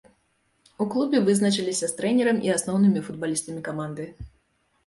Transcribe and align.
У 0.85 0.87
клубе 0.93 1.19
вызначыліся 1.27 1.85
з 1.91 1.97
трэнерам 1.99 2.37
і 2.47 2.53
асноўнымі 2.57 3.05
футбалістамі 3.11 3.61
каманды. 3.69 4.09